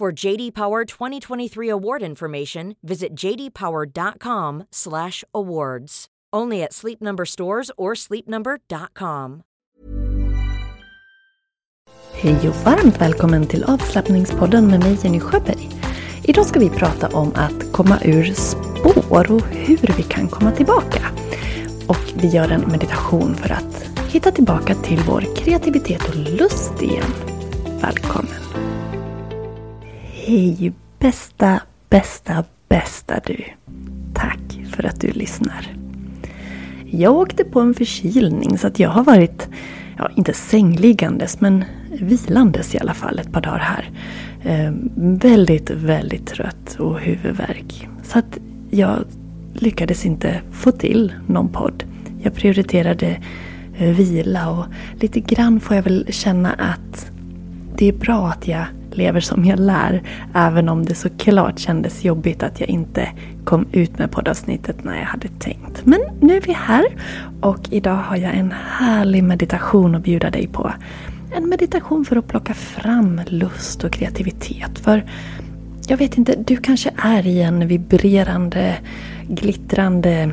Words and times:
For 0.00 0.24
JD 0.24 0.54
Power 0.54 0.84
2023 0.84 1.70
award 1.70 2.02
information, 2.02 2.76
visit 2.82 3.14
jdpower.com/awards. 3.14 6.06
Only 6.36 6.62
at 6.62 6.72
Sleep 6.72 7.00
Number 7.00 7.24
stores 7.24 7.70
or 7.76 7.94
sleepnumber.com. 7.94 9.42
Hej 12.12 12.48
och 12.48 12.56
varmt 12.56 13.00
välkommen 13.00 13.46
till 13.46 13.64
avslappningspodden 13.64 14.66
med 14.66 14.80
mig 14.80 14.98
Jenny 15.02 15.20
Sjöberg. 15.20 15.68
Idag 16.24 16.46
ska 16.46 16.60
vi 16.60 16.70
prata 16.70 17.08
om 17.08 17.32
att 17.34 17.72
komma 17.72 17.98
ur 18.04 18.24
spår 18.24 19.32
och 19.32 19.42
hur 19.42 19.96
vi 19.96 20.02
kan 20.02 20.28
komma 20.28 20.52
tillbaka. 20.52 21.06
Och 21.88 22.12
vi 22.14 22.28
gör 22.28 22.50
en 22.50 22.60
meditation 22.60 23.34
för 23.34 23.52
att 23.52 23.90
hitta 24.08 24.30
tillbaka 24.30 24.74
till 24.74 25.00
vår 25.06 25.36
kreativitet 25.36 26.08
och 26.08 26.16
lust 26.16 26.82
igen. 26.82 27.12
Välkommen! 27.82 28.45
Hej 30.28 30.72
bästa, 30.98 31.60
bästa, 31.90 32.44
bästa 32.68 33.20
du! 33.26 33.44
Tack 34.14 34.60
för 34.70 34.86
att 34.86 35.00
du 35.00 35.10
lyssnar. 35.10 35.76
Jag 36.90 37.14
åkte 37.14 37.44
på 37.44 37.60
en 37.60 37.74
förkylning 37.74 38.58
så 38.58 38.66
att 38.66 38.78
jag 38.78 38.90
har 38.90 39.04
varit, 39.04 39.48
ja 39.98 40.10
inte 40.16 40.32
sängliggandes 40.32 41.40
men 41.40 41.64
vilandes 42.00 42.74
i 42.74 42.78
alla 42.78 42.94
fall 42.94 43.18
ett 43.18 43.32
par 43.32 43.40
dagar 43.40 43.58
här. 43.58 43.90
Eh, 44.42 44.72
väldigt, 44.96 45.70
väldigt 45.70 46.26
trött 46.26 46.76
och 46.78 47.00
huvudvärk. 47.00 47.88
Så 48.02 48.18
att 48.18 48.38
jag 48.70 49.04
lyckades 49.54 50.06
inte 50.06 50.40
få 50.52 50.72
till 50.72 51.12
någon 51.26 51.48
podd. 51.48 51.84
Jag 52.22 52.34
prioriterade 52.34 53.20
eh, 53.76 53.88
vila 53.88 54.50
och 54.50 54.64
lite 55.00 55.20
grann 55.20 55.60
får 55.60 55.76
jag 55.76 55.82
väl 55.82 56.06
känna 56.10 56.52
att 56.52 57.10
det 57.76 57.88
är 57.88 57.92
bra 57.92 58.28
att 58.28 58.48
jag 58.48 58.66
lever 58.96 59.20
som 59.20 59.44
jag 59.44 59.58
lär. 59.58 60.02
Även 60.34 60.68
om 60.68 60.84
det 60.84 60.94
såklart 60.94 61.58
kändes 61.58 62.04
jobbigt 62.04 62.42
att 62.42 62.60
jag 62.60 62.68
inte 62.68 63.08
kom 63.44 63.66
ut 63.72 63.98
med 63.98 64.10
poddavsnittet 64.10 64.84
när 64.84 64.96
jag 64.96 65.06
hade 65.06 65.28
tänkt. 65.28 65.86
Men 65.86 66.00
nu 66.20 66.36
är 66.36 66.40
vi 66.40 66.52
här 66.52 66.84
och 67.40 67.60
idag 67.70 67.96
har 67.96 68.16
jag 68.16 68.34
en 68.34 68.54
härlig 68.78 69.24
meditation 69.24 69.94
att 69.94 70.02
bjuda 70.02 70.30
dig 70.30 70.46
på. 70.46 70.72
En 71.36 71.48
meditation 71.48 72.04
för 72.04 72.16
att 72.16 72.28
plocka 72.28 72.54
fram 72.54 73.20
lust 73.26 73.84
och 73.84 73.92
kreativitet. 73.92 74.78
För 74.78 75.04
jag 75.88 75.96
vet 75.96 76.18
inte, 76.18 76.34
du 76.46 76.56
kanske 76.56 76.90
är 76.96 77.26
i 77.26 77.42
en 77.42 77.68
vibrerande, 77.68 78.76
glittrande, 79.28 80.30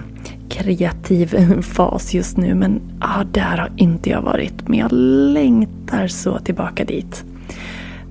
kreativ 0.49 1.35
fas 1.61 2.13
just 2.13 2.37
nu. 2.37 2.55
Men 2.55 2.81
ah, 2.99 3.23
där 3.31 3.57
har 3.57 3.71
inte 3.75 4.09
jag 4.09 4.21
varit. 4.21 4.67
Men 4.67 4.79
jag 4.79 4.91
längtar 5.33 6.07
så 6.07 6.39
tillbaka 6.39 6.85
dit. 6.85 7.23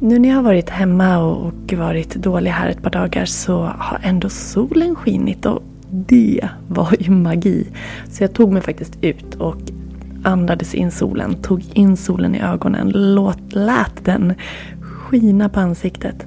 Nu 0.05 0.19
när 0.19 0.29
jag 0.29 0.37
har 0.37 0.43
varit 0.43 0.71
hemma 0.71 1.19
och 1.19 1.73
varit 1.73 2.15
dålig 2.15 2.51
här 2.51 2.69
ett 2.69 2.83
par 2.83 2.91
dagar 2.91 3.25
så 3.25 3.63
har 3.63 4.01
ändå 4.03 4.29
solen 4.29 4.97
skinit 4.97 5.47
och 5.47 5.63
det 5.91 6.49
var 6.69 6.95
ju 6.99 7.11
magi. 7.11 7.67
Så 8.11 8.23
jag 8.23 8.33
tog 8.33 8.53
mig 8.53 8.63
faktiskt 8.63 8.99
ut 9.01 9.35
och 9.35 9.57
andades 10.25 10.75
in 10.75 10.91
solen, 10.91 11.35
tog 11.35 11.65
in 11.73 11.97
solen 11.97 12.35
i 12.35 12.41
ögonen, 12.41 12.93
låt, 12.95 13.39
lät 13.53 14.05
den 14.05 14.35
skina 14.81 15.49
på 15.49 15.61
ansiktet. 15.61 16.27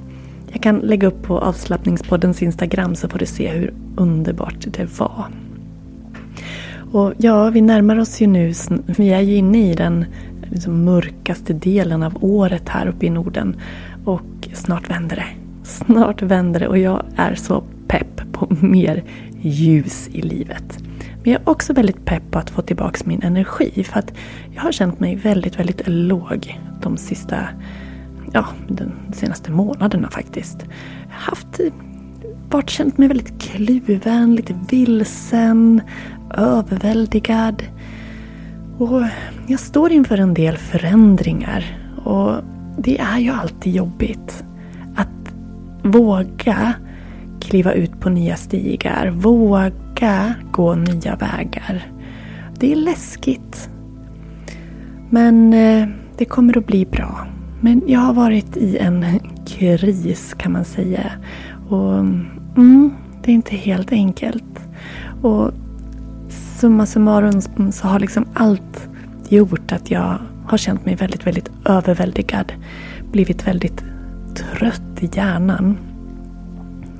Jag 0.51 0.63
kan 0.63 0.77
lägga 0.77 1.07
upp 1.07 1.23
på 1.23 1.39
avslappningspoddens 1.39 2.41
Instagram 2.41 2.95
så 2.95 3.09
får 3.09 3.19
du 3.19 3.25
se 3.25 3.49
hur 3.49 3.73
underbart 3.95 4.65
det 4.67 4.99
var. 4.99 5.25
Och 6.91 7.13
ja, 7.17 7.49
vi 7.49 7.61
närmar 7.61 7.99
oss 7.99 8.21
ju 8.21 8.27
nu, 8.27 8.53
vi 8.85 9.09
är 9.09 9.21
ju 9.21 9.35
inne 9.35 9.71
i 9.71 9.73
den 9.73 10.05
liksom 10.49 10.83
mörkaste 10.83 11.53
delen 11.53 12.03
av 12.03 12.17
året 12.23 12.69
här 12.69 12.87
uppe 12.87 13.05
i 13.05 13.09
Norden. 13.09 13.55
Och 14.05 14.47
snart 14.53 14.89
vänder 14.89 15.15
det. 15.15 15.27
Snart 15.63 16.21
vänder 16.21 16.59
det 16.59 16.67
och 16.67 16.77
jag 16.77 17.03
är 17.15 17.35
så 17.35 17.63
pepp 17.87 18.31
på 18.31 18.47
mer 18.59 19.03
ljus 19.41 20.09
i 20.11 20.21
livet. 20.21 20.77
Men 21.23 21.33
jag 21.33 21.41
är 21.41 21.49
också 21.49 21.73
väldigt 21.73 22.05
pepp 22.05 22.31
på 22.31 22.39
att 22.39 22.49
få 22.49 22.61
tillbaka 22.61 22.99
min 23.05 23.23
energi 23.23 23.83
för 23.83 23.99
att 23.99 24.13
jag 24.53 24.61
har 24.61 24.71
känt 24.71 24.99
mig 24.99 25.15
väldigt, 25.15 25.59
väldigt 25.59 25.81
låg 25.85 26.59
de 26.81 26.97
sista, 26.97 27.37
ja, 28.33 28.45
de 28.67 28.91
senaste 29.13 29.51
månaderna 29.51 30.09
faktiskt. 30.09 30.57
Jag 31.07 31.15
har 31.15 31.21
haft, 31.21 31.59
varit 32.49 32.69
känt 32.69 32.97
mig 32.97 33.07
väldigt 33.07 33.41
kluven, 33.41 34.35
lite 34.35 34.55
vilsen, 34.69 35.81
överväldigad. 36.37 37.63
Och 38.77 39.01
jag 39.47 39.59
står 39.59 39.91
inför 39.91 40.17
en 40.17 40.33
del 40.33 40.57
förändringar 40.57 41.77
och 42.05 42.35
det 42.77 42.99
är 42.99 43.19
ju 43.19 43.31
alltid 43.31 43.75
jobbigt. 43.75 44.43
Att 44.95 45.35
våga 45.83 46.73
kliva 47.39 47.73
ut 47.73 47.99
på 47.99 48.09
nya 48.09 48.35
stigar, 48.35 49.09
våga 49.09 50.33
gå 50.51 50.75
nya 50.75 51.15
vägar. 51.15 51.91
Det 52.59 52.71
är 52.71 52.75
läskigt. 52.75 53.69
Men 55.09 55.53
eh, 55.53 55.87
det 56.17 56.25
kommer 56.25 56.57
att 56.57 56.67
bli 56.67 56.85
bra. 56.85 57.27
Men 57.61 57.81
jag 57.87 57.99
har 57.99 58.13
varit 58.13 58.57
i 58.57 58.77
en 58.77 59.05
kris 59.47 60.33
kan 60.33 60.51
man 60.51 60.65
säga. 60.65 61.11
Och 61.69 61.93
mm, 62.57 62.93
Det 63.21 63.31
är 63.31 63.35
inte 63.35 63.55
helt 63.55 63.91
enkelt. 63.91 64.59
Och 65.21 65.51
summa 66.55 66.85
summarum 66.85 67.41
så 67.71 67.87
har 67.87 67.99
liksom 67.99 68.25
allt 68.33 68.89
gjort 69.29 69.71
att 69.71 69.91
jag 69.91 70.17
har 70.45 70.57
känt 70.57 70.85
mig 70.85 70.95
väldigt, 70.95 71.27
väldigt 71.27 71.51
överväldigad. 71.65 72.53
Blivit 73.11 73.47
väldigt 73.47 73.83
trött 74.35 74.81
i 74.99 75.09
hjärnan. 75.13 75.77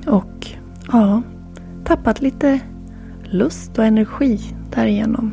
Och 0.06 0.46
ja, 0.92 1.22
tappat 1.84 2.20
lite 2.20 2.60
lust 3.24 3.78
och 3.78 3.84
energi 3.84 4.40
därigenom. 4.74 5.32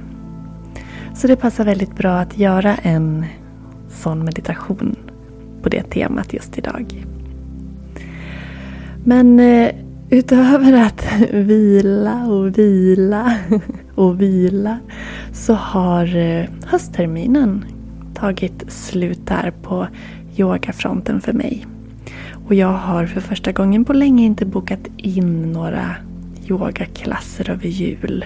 Så 1.16 1.28
det 1.28 1.36
passar 1.36 1.66
väldigt 1.66 1.96
bra 1.96 2.14
att 2.20 2.38
göra 2.38 2.76
en 2.76 3.26
sån 3.90 4.26
meditation 4.26 4.96
på 5.62 5.70
det 5.70 5.84
temat 5.84 6.34
just 6.34 6.58
idag. 6.58 7.06
Men 9.04 9.40
eh, 9.40 9.70
utöver 10.10 10.74
att 10.74 11.06
vila 11.32 12.26
och 12.26 12.58
vila 12.58 13.38
och 13.96 14.22
vila 14.22 14.80
så 15.34 15.54
har 15.54 16.16
eh, 16.16 16.46
höstterminen 16.66 17.66
tagit 18.14 18.72
slut 18.72 19.28
där 19.28 19.54
på 19.62 19.88
yogafronten 20.38 21.22
för 21.22 21.34
mig. 21.34 21.66
Och 22.48 22.56
jag 22.56 22.74
har 22.74 23.06
för 23.06 23.22
första 23.22 23.52
gången 23.52 23.86
på 23.86 23.94
länge 23.94 24.24
inte 24.26 24.46
bokat 24.46 24.88
in 24.98 25.52
några 25.52 25.96
yogaklasser 26.48 27.50
över 27.50 27.68
jul. 27.68 28.26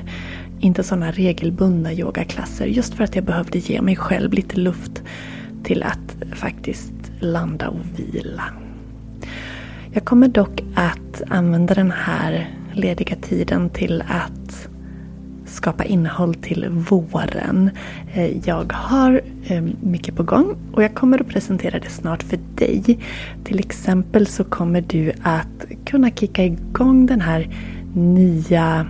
Inte 0.60 0.84
sådana 0.84 1.12
regelbundna 1.12 1.94
yogaklasser 1.94 2.66
just 2.66 2.94
för 2.94 3.04
att 3.04 3.16
jag 3.16 3.24
behövde 3.24 3.60
ge 3.60 3.82
mig 3.82 3.96
själv 3.96 4.34
lite 4.34 4.60
luft 4.60 5.04
till 5.64 5.84
att 5.84 6.36
faktiskt 6.36 6.94
landa 7.20 7.70
och 7.70 7.80
vila. 7.96 8.44
Jag 9.92 10.06
kommer 10.06 10.28
dock 10.28 10.64
att 10.76 11.22
använda 11.30 11.74
den 11.74 11.92
här 11.92 12.50
lediga 12.74 13.16
tiden 13.16 13.70
till 13.70 14.04
att 14.08 14.70
skapa 15.50 15.84
innehåll 15.86 16.34
till 16.34 16.70
våren. 16.70 17.70
Eh, 18.14 18.48
jag 18.48 18.74
har 18.74 19.22
eh, 19.48 19.64
mycket 19.82 20.16
på 20.16 20.24
gång 20.24 20.56
och 20.72 20.84
jag 20.84 20.96
kommer 20.96 21.22
att 21.22 21.28
presentera 21.28 21.80
det 21.80 21.90
snart 21.90 22.24
för 22.24 22.40
dig. 22.56 23.00
Till 23.44 23.60
exempel 23.60 24.28
så 24.28 24.44
kommer 24.44 24.82
du 24.82 25.12
att 25.22 25.66
kunna 25.86 26.10
kicka 26.12 26.46
igång 26.46 27.06
den 27.06 27.22
här 27.22 27.50
nya, 27.94 28.88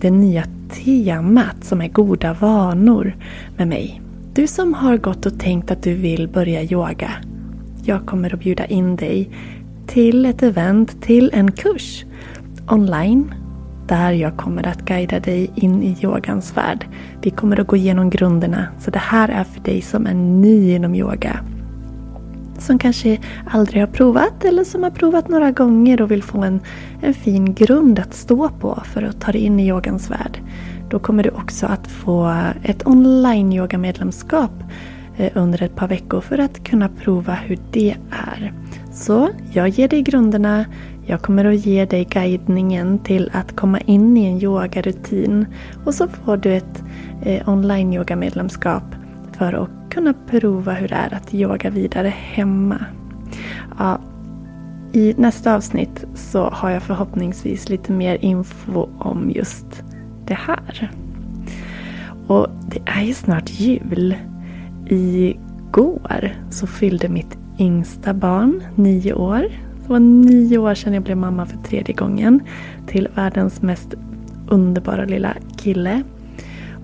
det 0.00 0.10
nya 0.10 0.44
temat 0.70 1.64
som 1.64 1.80
är 1.80 1.88
goda 1.88 2.32
vanor 2.32 3.16
med 3.56 3.68
mig. 3.68 4.00
Du 4.34 4.46
som 4.46 4.74
har 4.74 4.96
gått 4.96 5.26
och 5.26 5.38
tänkt 5.38 5.70
att 5.70 5.82
du 5.82 5.94
vill 5.94 6.28
börja 6.28 6.62
yoga. 6.62 7.10
Jag 7.84 8.06
kommer 8.06 8.34
att 8.34 8.40
bjuda 8.40 8.66
in 8.66 8.96
dig 8.96 9.30
till 9.86 10.26
ett 10.26 10.42
event, 10.42 11.02
till 11.02 11.30
en 11.34 11.52
kurs 11.52 12.04
online 12.68 13.34
där 13.88 14.12
jag 14.12 14.36
kommer 14.36 14.66
att 14.66 14.84
guida 14.84 15.20
dig 15.20 15.50
in 15.54 15.82
i 15.82 15.96
yogans 16.02 16.56
värld. 16.56 16.86
Vi 17.22 17.30
kommer 17.30 17.60
att 17.60 17.66
gå 17.66 17.76
igenom 17.76 18.10
grunderna, 18.10 18.66
så 18.78 18.90
det 18.90 18.98
här 18.98 19.28
är 19.28 19.44
för 19.44 19.60
dig 19.60 19.82
som 19.82 20.06
är 20.06 20.14
ny 20.14 20.74
inom 20.74 20.94
yoga. 20.94 21.40
Som 22.58 22.78
kanske 22.78 23.18
aldrig 23.50 23.82
har 23.82 23.86
provat 23.86 24.44
eller 24.44 24.64
som 24.64 24.82
har 24.82 24.90
provat 24.90 25.28
några 25.28 25.50
gånger 25.50 26.02
och 26.02 26.10
vill 26.10 26.22
få 26.22 26.42
en, 26.42 26.60
en 27.02 27.14
fin 27.14 27.54
grund 27.54 27.98
att 27.98 28.14
stå 28.14 28.48
på 28.48 28.82
för 28.84 29.02
att 29.02 29.20
ta 29.20 29.32
dig 29.32 29.40
in 29.40 29.60
i 29.60 29.68
yogans 29.68 30.10
värld. 30.10 30.38
Då 30.90 30.98
kommer 30.98 31.22
du 31.22 31.30
också 31.30 31.66
att 31.66 31.86
få 31.86 32.34
ett 32.62 32.86
online 32.86 33.52
yogamedlemskap 33.52 34.52
eh, 35.16 35.32
under 35.34 35.62
ett 35.62 35.76
par 35.76 35.88
veckor 35.88 36.20
för 36.20 36.38
att 36.38 36.64
kunna 36.64 36.88
prova 36.88 37.32
hur 37.32 37.58
det 37.72 37.96
är. 38.10 38.52
Så 38.92 39.28
jag 39.52 39.68
ger 39.68 39.88
dig 39.88 40.02
grunderna, 40.02 40.64
jag 41.06 41.22
kommer 41.22 41.44
att 41.44 41.66
ge 41.66 41.84
dig 41.84 42.04
guidningen 42.04 42.98
till 42.98 43.30
att 43.32 43.56
komma 43.56 43.80
in 43.80 44.16
i 44.16 44.24
en 44.24 44.42
yogarutin 44.42 45.46
och 45.84 45.94
så 45.94 46.08
får 46.08 46.36
du 46.36 46.54
ett 46.54 46.82
eh, 47.22 47.48
online 47.48 47.92
yogamedlemskap 47.92 48.84
för 49.32 49.52
att 49.52 49.70
kunna 49.90 50.14
prova 50.30 50.72
hur 50.72 50.88
det 50.88 50.94
är 50.94 51.14
att 51.14 51.34
yoga 51.34 51.70
vidare 51.70 52.08
hemma. 52.08 52.84
Ja, 53.78 54.00
I 54.92 55.14
nästa 55.16 55.54
avsnitt 55.54 56.04
så 56.14 56.50
har 56.50 56.70
jag 56.70 56.82
förhoppningsvis 56.82 57.68
lite 57.68 57.92
mer 57.92 58.18
info 58.20 58.88
om 58.98 59.30
just 59.30 59.82
det 60.26 60.34
här. 60.34 60.90
Och 62.26 62.48
det 62.68 62.82
är 62.86 63.02
ju 63.02 63.14
snart 63.14 63.50
jul. 63.50 64.14
Igår 64.86 66.32
så 66.50 66.66
fyllde 66.66 67.08
mitt 67.08 67.38
yngsta 67.58 68.14
barn 68.14 68.62
nio 68.74 69.14
år. 69.14 69.46
Det 69.86 69.92
var 69.92 70.00
nio 70.00 70.58
år 70.58 70.74
sedan 70.74 70.94
jag 70.94 71.02
blev 71.02 71.16
mamma 71.16 71.46
för 71.46 71.56
tredje 71.56 71.94
gången 71.94 72.40
till 72.86 73.08
världens 73.14 73.62
mest 73.62 73.94
underbara 74.48 75.04
lilla 75.04 75.34
kille. 75.56 76.02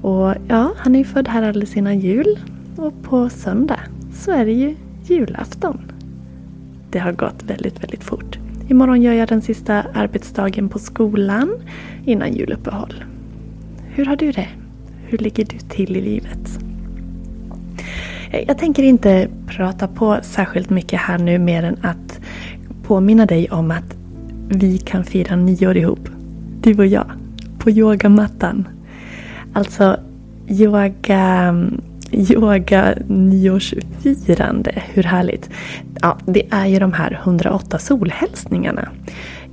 Och 0.02 0.34
ja, 0.48 0.72
han 0.76 0.94
är 0.94 0.98
ju 0.98 1.04
född 1.04 1.28
här 1.28 1.42
alldeles 1.42 1.76
innan 1.76 2.00
jul. 2.00 2.38
Och 2.76 3.02
på 3.02 3.28
söndag 3.28 3.80
så 4.14 4.30
är 4.30 4.44
det 4.44 4.52
ju 4.52 4.76
julafton. 5.04 5.92
Det 6.90 6.98
har 6.98 7.12
gått 7.12 7.42
väldigt, 7.42 7.82
väldigt 7.82 8.04
fort. 8.04 8.38
Imorgon 8.68 9.02
gör 9.02 9.12
jag 9.12 9.28
den 9.28 9.42
sista 9.42 9.82
arbetsdagen 9.94 10.68
på 10.68 10.78
skolan 10.78 11.50
innan 12.04 12.32
juluppehåll. 12.32 13.04
Hur 13.88 14.04
har 14.04 14.16
du 14.16 14.32
det? 14.32 14.48
Hur 15.06 15.18
ligger 15.18 15.44
du 15.44 15.58
till 15.58 15.96
i 15.96 16.00
livet? 16.00 16.58
Jag 18.46 18.58
tänker 18.58 18.82
inte 18.82 19.28
prata 19.46 19.88
på 19.88 20.18
särskilt 20.22 20.70
mycket 20.70 21.00
här 21.00 21.18
nu 21.18 21.38
mer 21.38 21.62
än 21.62 21.76
att 21.82 22.20
påminna 22.90 23.26
dig 23.26 23.50
om 23.50 23.70
att 23.70 23.96
vi 24.48 24.78
kan 24.78 25.04
fira 25.04 25.36
nyår 25.36 25.76
ihop. 25.76 26.08
Du 26.60 26.78
och 26.78 26.86
jag. 26.86 27.10
På 27.58 27.70
yogamattan. 27.70 28.68
Alltså 29.52 29.96
yoga, 30.48 31.54
yoga 32.12 32.94
nyårsfirande. 33.08 34.82
Hur 34.92 35.02
härligt? 35.02 35.50
Ja, 36.00 36.18
det 36.26 36.42
är 36.50 36.66
ju 36.66 36.78
de 36.78 36.92
här 36.92 37.20
108 37.22 37.78
solhälsningarna. 37.78 38.88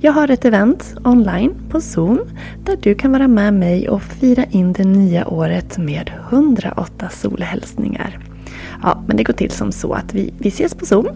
Jag 0.00 0.12
har 0.12 0.30
ett 0.30 0.44
event 0.44 0.94
online 1.04 1.54
på 1.68 1.80
Zoom 1.80 2.20
där 2.64 2.78
du 2.82 2.94
kan 2.94 3.12
vara 3.12 3.28
med 3.28 3.54
mig 3.54 3.88
och 3.88 4.02
fira 4.02 4.44
in 4.44 4.72
det 4.72 4.84
nya 4.84 5.28
året 5.28 5.78
med 5.78 6.10
108 6.30 7.08
solhälsningar. 7.10 8.18
Ja, 8.82 9.02
men 9.06 9.16
det 9.16 9.24
går 9.24 9.34
till 9.34 9.50
som 9.50 9.72
så 9.72 9.92
att 9.92 10.14
vi, 10.14 10.32
vi 10.38 10.48
ses 10.48 10.74
på 10.74 10.86
Zoom 10.86 11.06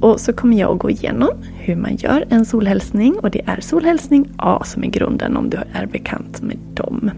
och 0.00 0.20
så 0.20 0.32
kommer 0.32 0.56
jag 0.56 0.72
att 0.72 0.78
gå 0.78 0.90
igenom 0.90 1.30
hur 1.54 1.76
man 1.76 1.96
gör 1.96 2.24
en 2.28 2.44
solhälsning 2.44 3.14
och 3.18 3.30
det 3.30 3.42
är 3.46 3.60
solhälsning 3.60 4.28
A 4.36 4.62
som 4.64 4.84
är 4.84 4.88
grunden 4.88 5.36
om 5.36 5.50
du 5.50 5.58
är 5.72 5.86
bekant 5.86 6.42
med 6.42 6.58
dem. 6.74 7.10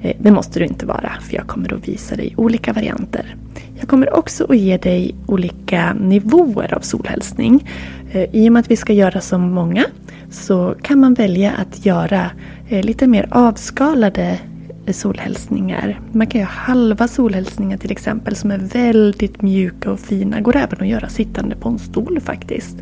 Eh, 0.00 0.16
det 0.20 0.30
måste 0.30 0.58
du 0.58 0.64
inte 0.64 0.86
vara 0.86 1.12
för 1.20 1.34
jag 1.34 1.46
kommer 1.46 1.74
att 1.74 1.88
visa 1.88 2.16
dig 2.16 2.34
olika 2.36 2.72
varianter. 2.72 3.36
Jag 3.78 3.88
kommer 3.88 4.16
också 4.16 4.46
att 4.48 4.58
ge 4.58 4.76
dig 4.76 5.14
olika 5.26 5.92
nivåer 5.94 6.74
av 6.74 6.80
solhälsning. 6.80 7.70
Eh, 8.12 8.24
I 8.32 8.48
och 8.48 8.52
med 8.52 8.60
att 8.60 8.70
vi 8.70 8.76
ska 8.76 8.92
göra 8.92 9.20
så 9.20 9.38
många 9.38 9.84
så 10.30 10.74
kan 10.82 11.00
man 11.00 11.14
välja 11.14 11.52
att 11.52 11.86
göra 11.86 12.30
eh, 12.68 12.84
lite 12.84 13.06
mer 13.06 13.28
avskalade 13.30 14.38
solhälsningar. 14.92 16.00
Man 16.12 16.26
kan 16.26 16.40
göra 16.40 16.50
halva 16.50 17.08
solhälsningar 17.08 17.76
till 17.76 17.92
exempel 17.92 18.36
som 18.36 18.50
är 18.50 18.58
väldigt 18.58 19.42
mjuka 19.42 19.90
och 19.90 20.00
fina. 20.00 20.40
Går 20.40 20.56
även 20.56 20.80
att 20.80 20.88
göra 20.88 21.08
sittande 21.08 21.56
på 21.56 21.68
en 21.68 21.78
stol 21.78 22.20
faktiskt. 22.20 22.76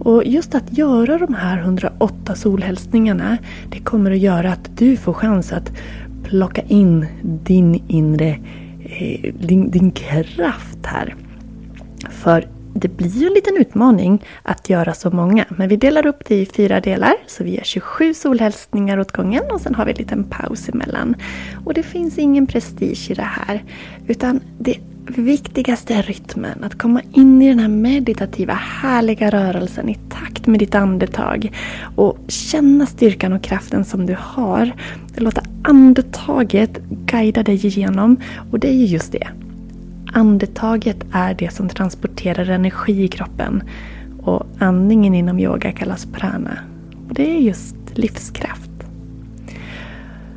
Och 0.00 0.24
just 0.24 0.54
att 0.54 0.78
göra 0.78 1.18
de 1.18 1.34
här 1.34 1.58
108 1.58 2.34
solhälsningarna 2.34 3.38
det 3.70 3.78
kommer 3.78 4.10
att 4.10 4.18
göra 4.18 4.52
att 4.52 4.76
du 4.78 4.96
får 4.96 5.12
chans 5.12 5.52
att 5.52 5.72
plocka 6.24 6.62
in 6.62 7.06
din 7.22 7.82
inre 7.88 8.38
eh, 8.84 9.34
din, 9.34 9.70
din 9.70 9.90
kraft 9.90 10.78
här. 10.82 11.14
För 12.10 12.46
det 12.74 12.88
blir 12.88 13.10
ju 13.10 13.26
en 13.26 13.32
liten 13.32 13.56
utmaning 13.56 14.24
att 14.42 14.70
göra 14.70 14.94
så 14.94 15.10
många. 15.10 15.44
Men 15.48 15.68
vi 15.68 15.76
delar 15.76 16.06
upp 16.06 16.24
det 16.28 16.34
i 16.34 16.46
fyra 16.46 16.80
delar. 16.80 17.14
Så 17.26 17.44
vi 17.44 17.54
gör 17.54 17.64
27 17.64 18.14
solhälsningar 18.14 18.98
åt 18.98 19.12
gången 19.12 19.42
och 19.50 19.60
sen 19.60 19.74
har 19.74 19.84
vi 19.84 19.90
en 19.90 19.96
liten 19.96 20.24
paus 20.24 20.68
emellan. 20.68 21.16
Och 21.64 21.74
det 21.74 21.82
finns 21.82 22.18
ingen 22.18 22.46
prestige 22.46 23.10
i 23.10 23.14
det 23.14 23.22
här. 23.22 23.64
Utan 24.06 24.40
det 24.58 24.78
viktigaste 25.06 25.94
är 25.94 26.02
rytmen. 26.02 26.64
Att 26.64 26.78
komma 26.78 27.02
in 27.12 27.42
i 27.42 27.48
den 27.48 27.58
här 27.58 27.68
meditativa, 27.68 28.52
härliga 28.54 29.30
rörelsen 29.30 29.88
i 29.88 29.94
takt 29.94 30.46
med 30.46 30.60
ditt 30.60 30.74
andetag. 30.74 31.52
Och 31.96 32.18
känna 32.28 32.86
styrkan 32.86 33.32
och 33.32 33.42
kraften 33.42 33.84
som 33.84 34.06
du 34.06 34.16
har. 34.20 34.72
Låta 35.16 35.42
andetaget 35.62 36.78
guida 36.88 37.42
dig 37.42 37.66
igenom. 37.66 38.16
Och 38.50 38.58
det 38.58 38.68
är 38.68 38.74
ju 38.74 38.84
just 38.84 39.12
det. 39.12 39.28
Andetaget 40.12 41.06
är 41.12 41.34
det 41.34 41.52
som 41.52 41.68
transporterar 41.68 42.50
energi 42.50 43.02
i 43.02 43.08
kroppen. 43.08 43.62
Och 44.22 44.46
andningen 44.58 45.14
inom 45.14 45.38
yoga 45.38 45.72
kallas 45.72 46.06
prana. 46.06 46.58
Och 47.08 47.14
det 47.14 47.36
är 47.36 47.40
just 47.40 47.76
livskraft. 47.94 48.70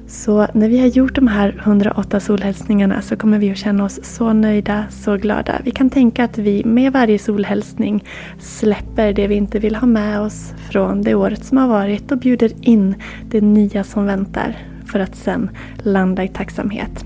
Så 0.08 0.48
när 0.54 0.70
vi 0.70 0.80
har 0.80 0.88
gjort 0.88 1.16
de 1.16 1.28
här 1.28 1.62
108 1.64 2.20
solhälsningarna 2.20 3.02
så 3.02 3.16
kommer 3.16 3.40
vi 3.40 3.52
att 3.52 3.58
känna 3.58 3.86
oss 3.86 4.00
så 4.04 4.34
nöjda, 4.34 4.86
så 4.90 5.18
glada. 5.18 5.62
Vi 5.64 5.72
kan 5.72 5.90
tänka 5.90 6.24
att 6.24 6.38
vi 6.38 6.64
med 6.66 6.94
varje 6.94 7.20
solhälsning 7.20 8.04
släpper 8.40 9.14
det 9.14 9.28
vi 9.28 9.36
inte 9.36 9.60
vill 9.60 9.76
ha 9.76 9.88
med 9.88 10.22
oss 10.22 10.54
från 10.72 11.02
det 11.02 11.16
året 11.16 11.46
som 11.46 11.58
har 11.58 11.68
varit 11.68 12.12
och 12.12 12.18
bjuder 12.18 12.52
in 12.62 12.96
det 13.30 13.42
nya 13.42 13.84
som 13.84 14.06
väntar 14.06 14.58
för 14.86 15.00
att 15.00 15.16
sen 15.16 15.50
landa 15.84 16.24
i 16.24 16.28
tacksamhet. 16.28 17.06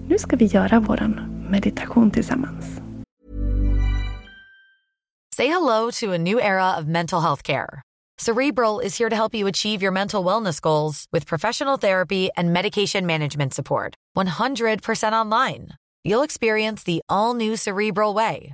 Nu 0.07 0.17
ska 0.17 0.35
vi 0.35 0.45
göra 0.45 0.79
vår 0.79 1.29
meditation 1.49 2.11
tillsammans. 2.11 2.65
Say 5.35 5.47
hello 5.47 5.91
to 5.91 6.11
a 6.13 6.17
new 6.17 6.39
era 6.39 6.77
of 6.77 6.85
mental 6.85 7.21
health 7.21 7.43
care. 7.43 7.81
Cerebral 8.17 8.81
is 8.81 8.97
here 8.97 9.09
to 9.09 9.15
help 9.15 9.33
you 9.33 9.47
achieve 9.47 9.81
your 9.81 9.93
mental 9.93 10.25
wellness 10.25 10.59
goals 10.61 11.05
with 11.13 11.25
professional 11.25 11.77
therapy 11.77 12.29
and 12.35 12.51
medication 12.53 13.05
management 13.05 13.53
support. 13.53 13.95
100% 14.17 15.13
online. 15.13 15.69
You'll 16.03 16.23
experience 16.23 16.83
the 16.83 17.01
all 17.07 17.33
new 17.33 17.55
Cerebral 17.55 18.13
Way, 18.13 18.53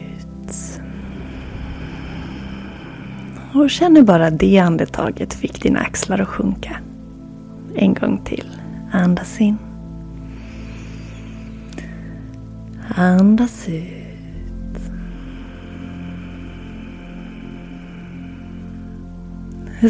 Och 3.53 3.69
känn 3.69 3.95
hur 3.95 4.03
bara 4.03 4.29
det 4.29 4.59
andetaget 4.59 5.33
fick 5.33 5.61
dina 5.61 5.79
axlar 5.79 6.19
att 6.19 6.27
sjunka. 6.27 6.79
En 7.75 7.93
gång 7.93 8.21
till. 8.25 8.47
Andas 8.91 9.41
in. 9.41 9.57
Andas 12.95 13.69
ut. 13.69 13.91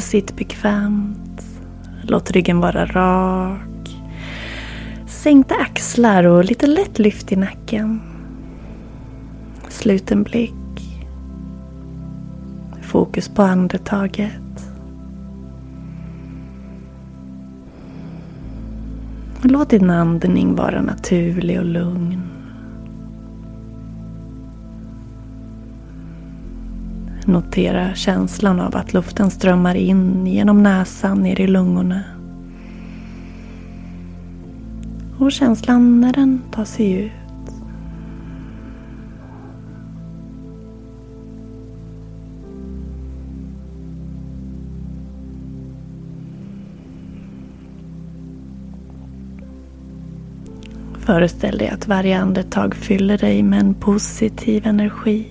Sitt 0.03 0.35
bekvämt. 0.35 1.45
Låt 2.03 2.31
ryggen 2.31 2.59
vara 2.59 2.85
rak. 2.85 3.61
Sänkta 5.07 5.55
axlar 5.55 6.23
och 6.23 6.45
lite 6.45 6.67
lätt 6.67 6.99
lyft 6.99 7.31
i 7.31 7.35
nacken. 7.35 8.01
Sluten 9.69 10.23
blick. 10.23 10.60
Fokus 12.91 13.29
på 13.29 13.41
andetaget. 13.41 14.71
Låt 19.41 19.69
din 19.69 19.89
andning 19.89 20.55
vara 20.55 20.81
naturlig 20.81 21.59
och 21.59 21.65
lugn. 21.65 22.21
Notera 27.25 27.95
känslan 27.95 28.59
av 28.59 28.75
att 28.75 28.93
luften 28.93 29.31
strömmar 29.31 29.75
in 29.75 30.27
genom 30.27 30.63
näsan 30.63 31.17
ner 31.17 31.41
i 31.41 31.47
lungorna. 31.47 32.03
Och 35.19 35.31
känslan 35.31 36.01
när 36.01 36.13
den 36.13 36.41
tar 36.51 36.65
sig 36.65 36.91
ut. 36.91 37.20
Föreställ 51.11 51.57
dig 51.57 51.69
att 51.69 51.87
varje 51.87 52.19
andetag 52.19 52.75
fyller 52.75 53.17
dig 53.17 53.43
med 53.43 53.59
en 53.59 53.73
positiv 53.73 54.67
energi. 54.67 55.27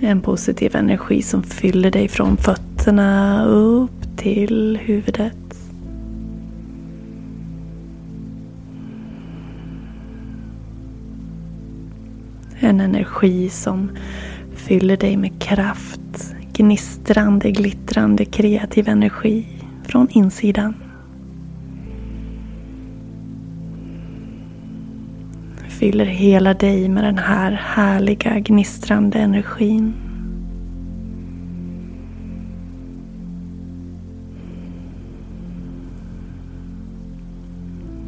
En 0.00 0.20
positiv 0.20 0.76
energi 0.76 1.22
som 1.22 1.42
fyller 1.42 1.90
dig 1.90 2.08
från 2.08 2.36
fötterna 2.36 3.44
upp 3.44 4.16
till 4.16 4.78
huvudet. 4.82 5.54
En 12.60 12.80
energi 12.80 13.48
som 13.48 13.90
fyller 14.54 14.96
dig 14.96 15.16
med 15.16 15.42
kraft, 15.42 16.34
gnistrande, 16.52 17.50
glittrande, 17.50 18.24
kreativ 18.24 18.88
energi 18.88 19.59
från 19.90 20.08
insidan. 20.10 20.74
Fyller 25.68 26.04
hela 26.04 26.54
dig 26.54 26.88
med 26.88 27.04
den 27.04 27.18
här 27.18 27.52
härliga 27.52 28.38
gnistrande 28.38 29.18
energin. 29.18 29.92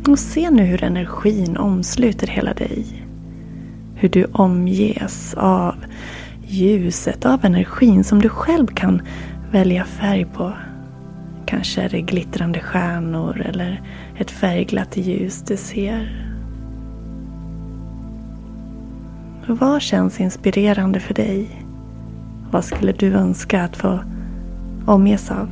Och 0.09 0.19
se 0.19 0.51
nu 0.51 0.63
hur 0.63 0.85
energin 0.85 1.57
omsluter 1.57 2.27
hela 2.27 2.55
dig. 2.55 3.07
Hur 3.95 4.09
du 4.09 4.25
omges 4.25 5.35
av 5.35 5.75
ljuset, 6.47 7.27
av 7.27 7.45
energin 7.45 8.05
som 8.05 8.23
du 8.23 8.29
själv 8.29 8.67
kan 8.67 9.03
välja 9.53 9.85
färg 9.85 10.25
på. 10.25 10.53
Kanske 11.53 11.83
är 11.83 11.89
det 11.89 12.01
glittrande 12.01 12.61
stjärnor 12.61 13.41
eller 13.41 13.83
ett 14.17 14.31
färgglatt 14.31 14.97
ljus 14.97 15.43
du 15.43 15.57
ser. 15.57 16.27
Vad 19.47 19.83
känns 19.83 20.21
inspirerande 20.21 21.01
för 21.01 21.15
dig? 21.15 21.65
Vad 22.51 22.65
skulle 22.65 22.93
du 22.93 23.13
önska 23.13 23.63
att 23.63 23.77
få 23.77 24.05
omges 24.87 25.31
av? 25.31 25.49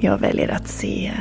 Jag 0.00 0.18
väljer 0.18 0.48
att 0.48 0.68
se 0.68 1.12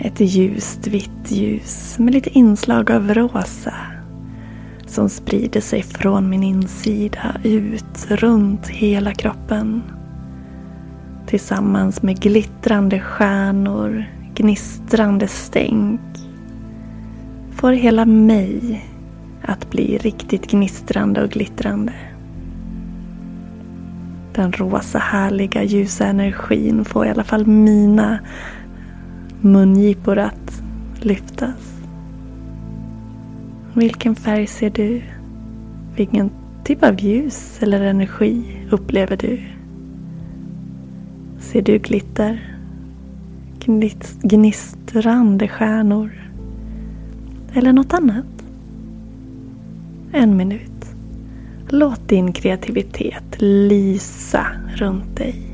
ett 0.00 0.20
ljust 0.20 0.86
vitt 0.86 1.30
ljus 1.30 1.98
med 1.98 2.14
lite 2.14 2.38
inslag 2.38 2.90
av 2.90 3.14
rosa 3.14 3.74
som 4.92 5.08
sprider 5.08 5.60
sig 5.60 5.82
från 5.82 6.28
min 6.30 6.42
insida 6.42 7.36
ut 7.44 8.06
runt 8.08 8.68
hela 8.68 9.14
kroppen. 9.14 9.82
Tillsammans 11.26 12.02
med 12.02 12.20
glittrande 12.20 13.00
stjärnor, 13.00 14.04
gnistrande 14.34 15.28
stänk 15.28 16.00
får 17.52 17.72
hela 17.72 18.04
mig 18.04 18.84
att 19.42 19.70
bli 19.70 19.98
riktigt 19.98 20.50
gnistrande 20.50 21.22
och 21.22 21.30
glittrande. 21.30 21.92
Den 24.34 24.52
rosa 24.52 24.98
härliga 24.98 25.62
ljusa 25.62 26.06
energin 26.06 26.84
får 26.84 27.06
i 27.06 27.10
alla 27.10 27.24
fall 27.24 27.46
mina 27.46 28.18
mungipor 29.40 30.18
att 30.18 30.62
lyftas. 31.00 31.71
Vilken 33.74 34.14
färg 34.14 34.46
ser 34.46 34.70
du? 34.70 35.02
Vilken 35.96 36.30
typ 36.64 36.82
av 36.82 37.00
ljus 37.00 37.62
eller 37.62 37.80
energi 37.80 38.42
upplever 38.70 39.16
du? 39.16 39.40
Ser 41.38 41.62
du 41.62 41.78
glitter? 41.78 42.56
Gnistrande 44.22 45.48
stjärnor? 45.48 46.12
Eller 47.54 47.72
något 47.72 47.92
annat? 47.92 48.44
En 50.12 50.36
minut. 50.36 50.94
Låt 51.68 52.08
din 52.08 52.32
kreativitet 52.32 53.36
lysa 53.38 54.46
runt 54.76 55.16
dig. 55.16 55.51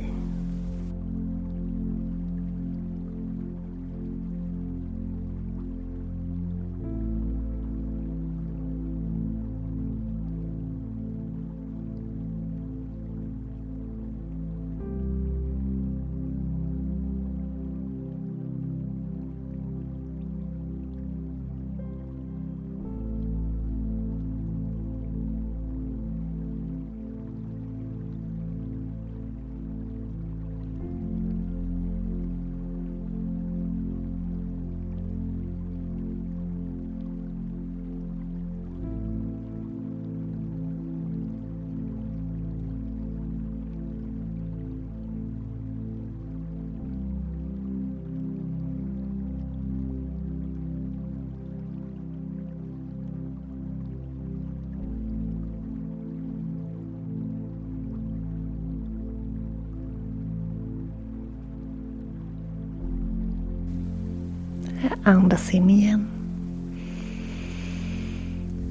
Andas 65.09 65.55
in 65.55 65.71
igen. 65.71 66.07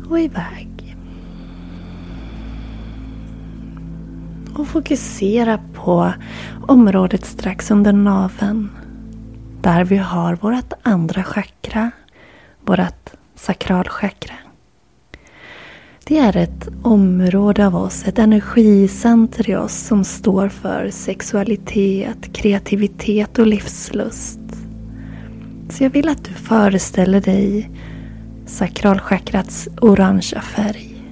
Och 0.10 0.20
iväg. 0.20 0.96
Och 4.54 4.68
fokusera 4.68 5.60
på 5.74 6.14
området 6.68 7.26
strax 7.26 7.72
under 7.72 7.94
naveln. 7.94 8.70
Där 9.62 9.84
vi 9.84 9.98
har 9.98 10.36
vårt 10.36 10.74
andra 10.82 11.24
chakra. 11.24 11.92
Vårt 12.66 13.10
sakralchakra. 13.36 14.36
Det 16.04 16.18
är 16.18 16.38
ett 16.38 16.68
område 16.82 17.68
av 17.68 17.76
oss, 17.76 18.04
ett 18.08 18.20
energicenter 18.20 19.50
i 19.50 19.56
oss 19.56 19.74
som 19.74 20.04
står 20.04 20.50
för 20.50 20.90
sexualitet, 20.90 22.34
kreativitet 22.34 23.40
och 23.40 23.48
livslust. 23.48 24.47
Så 25.70 25.84
jag 25.84 25.90
vill 25.90 26.10
att 26.10 26.24
du 26.24 26.32
föreställer 26.32 27.22
dig 27.22 27.72
sakralchakrats 28.46 29.70
orangea 29.82 30.42
färg. 30.42 31.04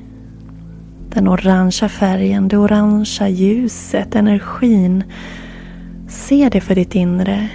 Den 1.09 1.27
orangea 1.27 1.89
färgen, 1.89 2.47
det 2.47 2.57
orangea 2.57 3.29
ljuset, 3.29 4.15
energin. 4.15 5.03
Se 6.07 6.49
det 6.49 6.61
för 6.61 6.75
ditt 6.75 6.95
inre 6.95 7.49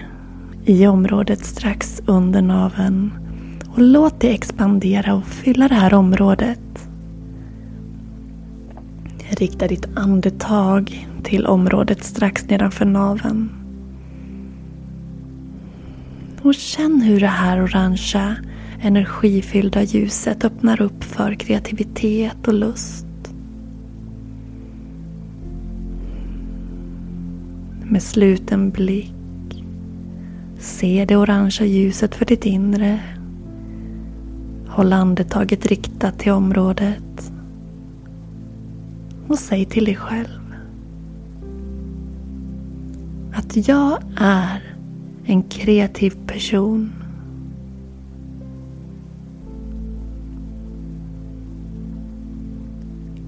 i 0.64 0.86
området 0.86 1.44
strax 1.44 2.02
under 2.06 2.42
naveln. 2.42 3.12
Och 3.72 3.78
låt 3.78 4.20
det 4.20 4.34
expandera 4.34 5.14
och 5.14 5.26
fylla 5.26 5.68
det 5.68 5.74
här 5.74 5.94
området. 5.94 6.60
Rikta 9.30 9.66
ditt 9.66 9.88
andetag 9.96 11.08
till 11.22 11.46
området 11.46 12.04
strax 12.04 12.48
nedanför 12.48 12.84
naveln. 12.84 13.59
Och 16.42 16.54
känn 16.54 17.00
hur 17.00 17.20
det 17.20 17.26
här 17.26 17.64
orangea 17.64 18.36
energifyllda 18.80 19.82
ljuset 19.82 20.44
öppnar 20.44 20.82
upp 20.82 21.04
för 21.04 21.34
kreativitet 21.34 22.48
och 22.48 22.54
lust. 22.54 23.06
Med 27.84 28.02
sluten 28.02 28.70
blick 28.70 29.14
Se 30.60 31.04
det 31.04 31.16
orangea 31.16 31.66
ljuset 31.66 32.14
för 32.14 32.24
ditt 32.24 32.46
inre. 32.46 33.00
Håll 34.68 34.92
andetaget 34.92 35.66
riktat 35.66 36.18
till 36.18 36.32
området. 36.32 37.32
Och 39.28 39.38
säg 39.38 39.64
till 39.64 39.84
dig 39.84 39.96
själv 39.96 40.54
att 43.34 43.68
jag 43.68 43.98
är 44.16 44.69
en 45.24 45.42
kreativ 45.42 46.14
person. 46.26 46.92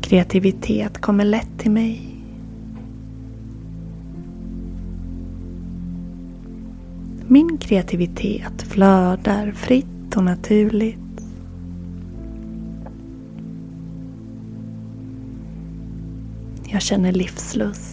Kreativitet 0.00 0.98
kommer 0.98 1.24
lätt 1.24 1.58
till 1.58 1.70
mig. 1.70 2.08
Min 7.28 7.58
kreativitet 7.58 8.62
flödar 8.62 9.52
fritt 9.52 10.16
och 10.16 10.24
naturligt. 10.24 10.98
Jag 16.64 16.82
känner 16.82 17.12
livslust. 17.12 17.91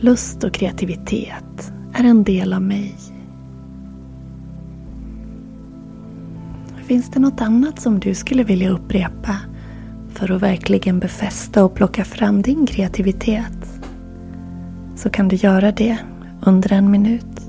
Lust 0.00 0.44
och 0.44 0.52
kreativitet 0.52 1.72
är 1.94 2.04
en 2.04 2.24
del 2.24 2.52
av 2.52 2.62
mig. 2.62 2.94
Finns 6.86 7.10
det 7.10 7.20
något 7.20 7.40
annat 7.40 7.80
som 7.80 8.00
du 8.00 8.14
skulle 8.14 8.44
vilja 8.44 8.70
upprepa 8.70 9.36
för 10.08 10.32
att 10.32 10.42
verkligen 10.42 10.98
befästa 10.98 11.64
och 11.64 11.74
plocka 11.74 12.04
fram 12.04 12.42
din 12.42 12.66
kreativitet? 12.66 13.80
Så 14.96 15.10
kan 15.10 15.28
du 15.28 15.36
göra 15.36 15.72
det 15.72 15.98
under 16.46 16.72
en 16.72 16.90
minut. 16.90 17.40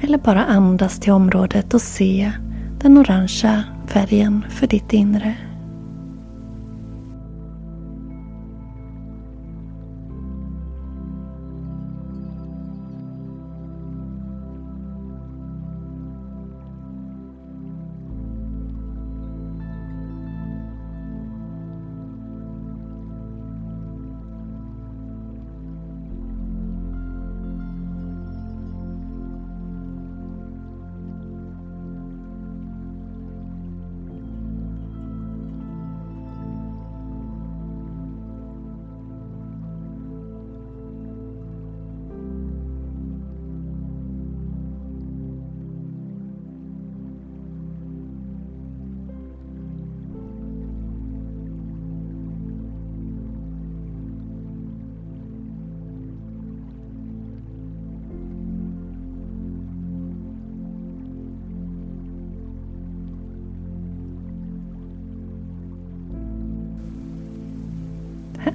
Eller 0.00 0.18
bara 0.18 0.44
andas 0.44 1.00
till 1.00 1.12
området 1.12 1.74
och 1.74 1.82
se 1.82 2.32
den 2.80 2.98
orangea 2.98 3.64
färgen 3.86 4.44
för 4.50 4.66
ditt 4.66 4.92
inre. 4.92 5.47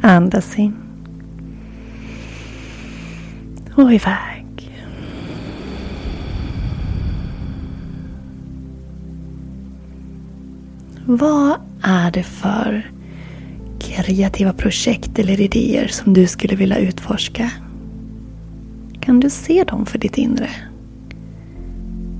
Andas 0.05 0.59
in. 0.59 0.75
Och 3.75 3.93
iväg. 3.93 4.45
Vad 11.05 11.55
är 11.83 12.11
det 12.11 12.23
för 12.23 12.91
kreativa 13.79 14.53
projekt 14.53 15.19
eller 15.19 15.41
idéer 15.41 15.87
som 15.87 16.13
du 16.13 16.27
skulle 16.27 16.55
vilja 16.55 16.77
utforska? 16.77 17.51
Kan 18.99 19.19
du 19.19 19.29
se 19.29 19.63
dem 19.63 19.85
för 19.85 19.99
ditt 19.99 20.17
inre? 20.17 20.49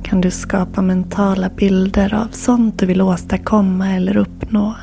Kan 0.04 0.22
du 0.22 0.32
skapa 0.32 0.82
mentala 0.82 1.50
bilder 1.50 2.14
av 2.14 2.28
sånt 2.32 2.80
du 2.80 2.86
vill 2.86 3.02
åstadkomma 3.02 3.90
eller 3.96 4.18
uppnå? 4.18 4.76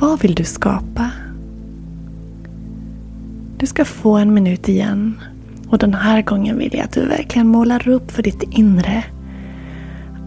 Vad 0.00 0.20
vill 0.20 0.34
du 0.34 0.44
skapa? 0.44 1.10
Du 3.56 3.66
ska 3.66 3.84
få 3.84 4.16
en 4.16 4.34
minut 4.34 4.68
igen 4.68 5.20
och 5.68 5.78
den 5.78 5.94
här 5.94 6.22
gången 6.22 6.58
vill 6.58 6.74
jag 6.74 6.84
att 6.84 6.92
du 6.92 7.06
verkligen 7.06 7.48
målar 7.48 7.88
upp 7.88 8.10
för 8.10 8.22
ditt 8.22 8.42
inre 8.42 9.04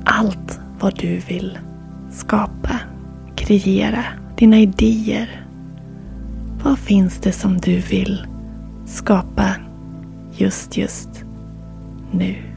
allt 0.05 0.59
vad 0.79 0.99
du 0.99 1.17
vill 1.17 1.57
skapa, 2.11 2.79
kreera, 3.35 4.03
dina 4.37 4.59
idéer. 4.59 5.45
Vad 6.63 6.79
finns 6.79 7.19
det 7.19 7.31
som 7.31 7.57
du 7.57 7.79
vill 7.79 8.27
skapa 8.85 9.55
just, 10.37 10.77
just 10.77 11.09
nu? 12.11 12.52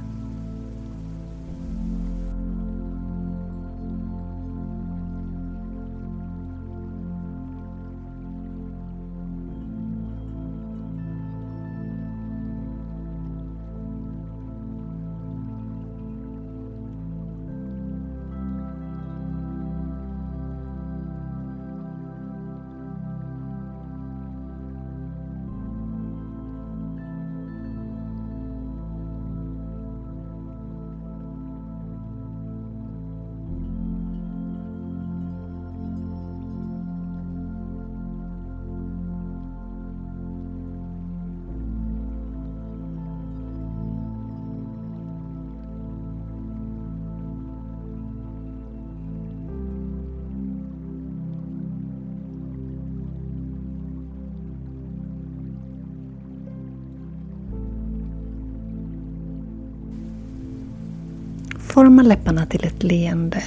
Forma 61.69 62.03
läpparna 62.03 62.47
till 62.47 62.65
ett 62.65 62.83
leende 62.83 63.43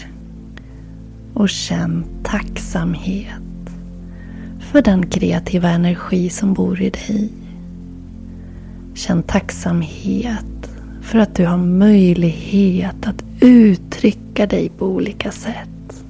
och 1.33 1.49
känn 1.49 2.05
tacksamhet 2.23 3.41
för 4.59 4.81
den 4.81 5.05
kreativa 5.05 5.69
energi 5.69 6.29
som 6.29 6.53
bor 6.53 6.81
i 6.81 6.89
dig. 6.89 7.29
Känn 8.93 9.23
tacksamhet 9.23 10.71
för 11.01 11.19
att 11.19 11.35
du 11.35 11.45
har 11.45 11.57
möjlighet 11.57 13.07
att 13.07 13.23
uttrycka 13.39 14.47
dig 14.47 14.69
på 14.69 14.85
olika 14.85 15.31
sätt. 15.31 16.03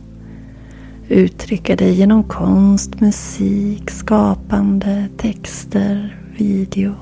Uttrycka 1.07 1.75
dig 1.75 1.93
genom 1.93 2.23
konst, 2.23 2.99
musik, 3.01 3.89
skapande, 3.89 5.07
texter, 5.17 6.19
video. 6.37 6.95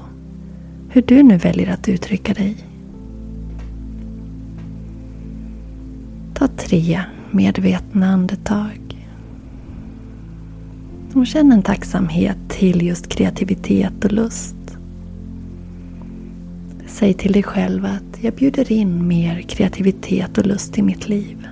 Hur 0.89 1.01
du 1.01 1.23
nu 1.23 1.37
väljer 1.37 1.73
att 1.73 1.89
uttrycka 1.89 2.33
dig. 2.33 2.66
Ta 6.37 6.47
tre 6.47 7.01
medvetna 7.31 8.07
andetag. 8.07 9.07
Och 11.13 11.27
känn 11.27 11.51
en 11.51 11.61
tacksamhet 11.61 12.37
till 12.49 12.81
just 12.81 13.07
kreativitet 13.07 14.05
och 14.05 14.11
lust. 14.11 14.55
Säg 16.87 17.13
till 17.13 17.31
dig 17.31 17.43
själv 17.43 17.85
att 17.85 18.23
jag 18.23 18.33
bjuder 18.33 18.71
in 18.71 19.07
mer 19.07 19.41
kreativitet 19.41 20.37
och 20.37 20.45
lust 20.45 20.77
i 20.77 20.81
mitt 20.81 21.09
liv. 21.09 21.47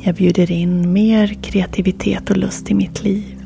Jag 0.00 0.14
bjuder 0.14 0.50
in 0.52 0.92
mer 0.92 1.26
kreativitet 1.26 2.30
och 2.30 2.36
lust 2.36 2.70
i 2.70 2.74
mitt 2.74 3.04
liv. 3.04 3.44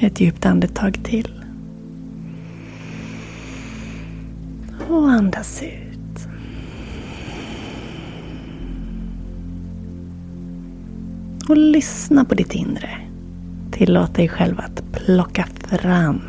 Ett 0.00 0.20
djupt 0.20 0.46
andetag 0.46 0.98
till. 1.04 1.35
Andas 5.16 5.62
ut. 5.62 6.28
Och 11.48 11.56
lyssna 11.56 12.24
på 12.24 12.34
ditt 12.34 12.54
inre. 12.54 12.90
Tillåt 13.72 14.14
dig 14.14 14.28
själv 14.28 14.60
att 14.60 14.92
plocka 14.92 15.46
fram 15.68 16.20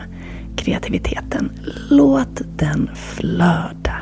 kreativiteten. 0.56 1.52
Låt 1.90 2.42
den 2.58 2.90
flöda. 2.96 4.02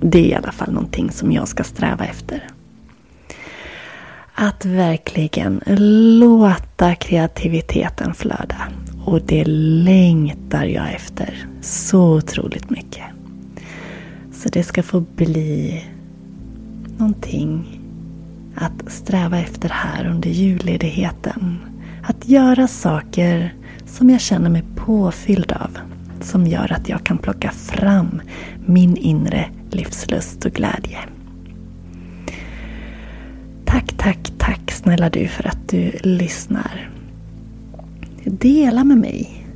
Det 0.00 0.18
är 0.18 0.24
i 0.24 0.34
alla 0.34 0.52
fall 0.52 0.72
någonting 0.72 1.10
som 1.10 1.32
jag 1.32 1.48
ska 1.48 1.64
sträva 1.64 2.04
efter. 2.04 2.48
Att 4.34 4.64
verkligen 4.64 5.60
låta 6.20 6.94
kreativiteten 6.94 8.14
flöda. 8.14 8.68
Och 9.06 9.22
det 9.22 9.44
längtar 9.84 10.64
jag 10.64 10.94
efter 10.94 11.46
så 11.60 12.16
otroligt 12.16 12.70
mycket. 12.70 13.04
Så 14.32 14.48
det 14.48 14.62
ska 14.62 14.82
få 14.82 15.00
bli 15.00 15.84
någonting 16.98 17.80
att 18.54 18.92
sträva 18.92 19.38
efter 19.38 19.68
här 19.68 20.06
under 20.06 20.30
julledigheten. 20.30 21.58
Att 22.02 22.28
göra 22.28 22.68
saker 22.68 23.54
som 23.86 24.10
jag 24.10 24.20
känner 24.20 24.50
mig 24.50 24.64
påfylld 24.76 25.52
av. 25.52 25.78
Som 26.20 26.46
gör 26.46 26.72
att 26.72 26.88
jag 26.88 27.04
kan 27.04 27.18
plocka 27.18 27.50
fram 27.50 28.20
min 28.66 28.96
inre 28.96 29.48
livslust 29.70 30.44
och 30.44 30.52
glädje. 30.52 30.98
Tack, 33.64 33.92
tack, 33.96 34.32
tack 34.38 34.70
snälla 34.72 35.10
du 35.10 35.28
för 35.28 35.48
att 35.48 35.68
du 35.68 35.92
lyssnar. 36.02 36.95
Dela 38.30 38.84
med 38.84 38.98
mig. 38.98 39.46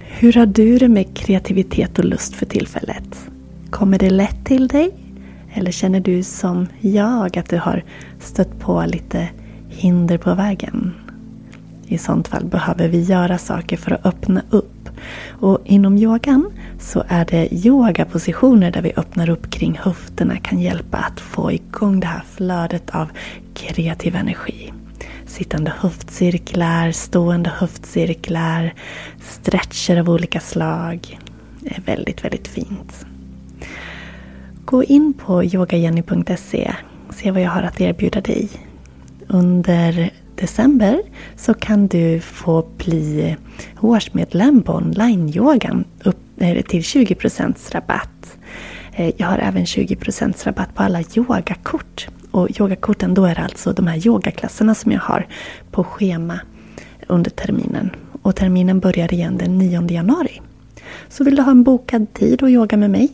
Hur 0.00 0.32
har 0.32 0.46
du 0.46 0.78
det 0.78 0.88
med 0.88 1.16
kreativitet 1.16 1.98
och 1.98 2.04
lust 2.04 2.34
för 2.34 2.46
tillfället? 2.46 3.30
Kommer 3.70 3.98
det 3.98 4.10
lätt 4.10 4.44
till 4.44 4.68
dig? 4.68 4.90
Eller 5.54 5.70
känner 5.70 6.00
du 6.00 6.22
som 6.22 6.66
jag 6.80 7.38
att 7.38 7.48
du 7.48 7.58
har 7.58 7.84
stött 8.18 8.58
på 8.58 8.84
lite 8.86 9.28
hinder 9.68 10.18
på 10.18 10.34
vägen? 10.34 10.94
I 11.86 11.98
sånt 11.98 12.28
fall 12.28 12.44
behöver 12.44 12.88
vi 12.88 13.00
göra 13.00 13.38
saker 13.38 13.76
för 13.76 13.90
att 13.90 14.06
öppna 14.06 14.42
upp. 14.50 14.88
Och 15.28 15.58
inom 15.64 15.98
yogan 15.98 16.50
så 16.80 17.04
är 17.08 17.24
det 17.24 17.54
yogapositioner 17.66 18.70
där 18.70 18.82
vi 18.82 18.92
öppnar 18.96 19.30
upp 19.30 19.50
kring 19.50 19.78
höfterna 19.82 20.36
kan 20.36 20.60
hjälpa 20.60 20.98
att 20.98 21.20
få 21.20 21.52
igång 21.52 22.00
det 22.00 22.06
här 22.06 22.22
flödet 22.36 22.90
av 22.90 23.08
kreativ 23.54 24.16
energi 24.16 24.59
sittande 25.40 25.72
höftcirklar, 25.78 26.92
stående 26.92 27.50
höftcirklar, 27.50 28.74
stretcher 29.20 29.96
av 29.96 30.10
olika 30.10 30.40
slag. 30.40 31.18
Det 31.60 31.76
är 31.76 31.80
väldigt, 31.80 32.24
väldigt 32.24 32.48
fint. 32.48 33.06
Gå 34.64 34.84
in 34.84 35.12
på 35.12 35.44
yogajenny.se 35.44 36.74
Se 37.10 37.30
vad 37.30 37.42
jag 37.42 37.50
har 37.50 37.62
att 37.62 37.80
erbjuda 37.80 38.20
dig. 38.20 38.48
Under 39.28 40.10
december 40.34 41.02
så 41.36 41.54
kan 41.54 41.86
du 41.86 42.20
få 42.20 42.66
bli 42.76 43.36
årsmedlem 43.80 44.62
på 44.62 44.72
online-yogan 44.72 45.84
eh, 46.38 46.62
till 46.62 46.82
20% 46.82 47.72
rabatt. 47.72 48.38
Eh, 48.92 49.12
jag 49.16 49.26
har 49.26 49.38
även 49.38 49.64
20% 49.64 50.44
rabatt 50.46 50.74
på 50.74 50.82
alla 50.82 51.02
yogakort 51.16 52.08
och 52.30 52.60
yogakorten, 52.60 53.14
då 53.14 53.24
är 53.24 53.34
det 53.34 53.42
alltså 53.42 53.72
de 53.72 53.86
här 53.86 54.06
yogaklasserna 54.06 54.74
som 54.74 54.92
jag 54.92 55.00
har 55.00 55.26
på 55.70 55.84
schema 55.84 56.40
under 57.06 57.30
terminen. 57.30 57.90
Och 58.22 58.36
terminen 58.36 58.80
börjar 58.80 59.14
igen 59.14 59.36
den 59.38 59.58
9 59.58 59.90
januari. 59.90 60.40
Så 61.08 61.24
vill 61.24 61.36
du 61.36 61.42
ha 61.42 61.50
en 61.50 61.62
bokad 61.62 62.14
tid 62.14 62.42
och 62.42 62.50
yoga 62.50 62.76
med 62.76 62.90
mig? 62.90 63.08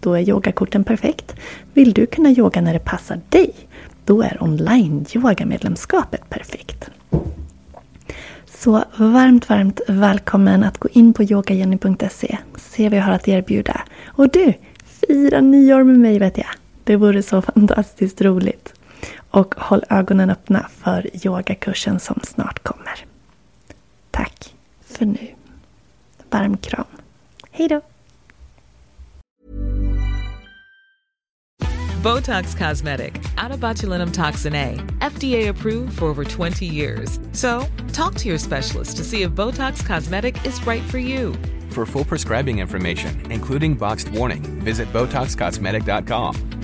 Då 0.00 0.14
är 0.14 0.28
yogakorten 0.28 0.84
perfekt. 0.84 1.36
Vill 1.72 1.92
du 1.92 2.06
kunna 2.06 2.30
yoga 2.30 2.60
när 2.60 2.72
det 2.72 2.84
passar 2.84 3.20
dig? 3.28 3.54
Då 4.04 4.22
är 4.22 4.42
online-yogamedlemskapet 4.42 6.30
perfekt. 6.30 6.90
Så 8.46 8.84
varmt, 8.96 9.48
varmt 9.48 9.80
välkommen 9.88 10.64
att 10.64 10.78
gå 10.78 10.88
in 10.92 11.12
på 11.12 11.22
yogajenny.se. 11.22 12.38
Se 12.56 12.88
vad 12.88 12.98
jag 12.98 13.04
har 13.04 13.12
att 13.12 13.28
erbjuda. 13.28 13.80
Och 14.06 14.28
du, 14.28 14.52
fira 14.84 15.40
nyår 15.40 15.84
med 15.84 15.98
mig 15.98 16.18
vet 16.18 16.38
jag. 16.38 16.46
Det 16.88 16.96
vore 16.96 17.22
så 17.22 17.42
fantastiskt 17.42 18.20
roligt. 18.20 18.74
Och 19.30 19.54
håll 19.58 19.84
ögonen 19.90 20.30
öppna 20.30 20.68
för 20.68 21.26
yogakursen 21.26 22.00
som 22.00 22.20
snart 22.22 22.62
kommer. 22.62 23.04
Tack 24.10 24.54
för 24.80 25.06
nu. 25.06 25.28
Varm 26.30 26.56
kram. 26.56 26.84
Hej 27.50 27.68
då! 27.68 27.80
Botox 32.02 32.54
Cosmetic, 32.54 33.14
out 33.44 33.52
of 33.54 33.60
botulinum 33.60 34.12
toxin 34.12 34.54
A, 34.54 34.78
FDA 35.00 35.50
approved 35.50 35.98
for 35.98 36.06
over 36.06 36.24
20 36.24 36.66
years. 36.66 37.20
So, 37.32 37.64
talk 37.92 38.14
to 38.14 38.28
your 38.28 38.38
specialist 38.38 38.96
to 38.96 39.04
see 39.04 39.22
if 39.22 39.30
Botox 39.30 39.86
Cosmetic 39.86 40.46
is 40.46 40.66
right 40.66 40.82
for 40.90 40.98
you. 40.98 41.34
For 41.70 41.86
full 41.86 42.04
prescribing 42.04 42.60
information, 42.60 43.32
including 43.32 43.74
boxed 43.74 44.08
warning, 44.08 44.42
visit 44.64 44.92
BotoxCosmetic.com 44.92 46.47